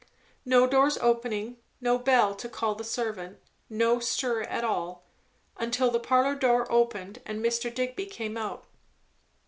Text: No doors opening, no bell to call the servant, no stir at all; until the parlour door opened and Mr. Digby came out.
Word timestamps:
No 0.45 0.65
doors 0.65 0.97
opening, 0.99 1.57
no 1.79 1.99
bell 1.99 2.33
to 2.33 2.49
call 2.49 2.73
the 2.73 2.83
servant, 2.83 3.37
no 3.69 3.99
stir 3.99 4.41
at 4.41 4.63
all; 4.63 5.05
until 5.57 5.91
the 5.91 5.99
parlour 5.99 6.33
door 6.33 6.65
opened 6.71 7.21
and 7.23 7.39
Mr. 7.45 7.71
Digby 7.71 8.07
came 8.07 8.35
out. 8.35 8.65